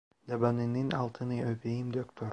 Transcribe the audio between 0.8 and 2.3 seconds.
altını öpeyim doktor…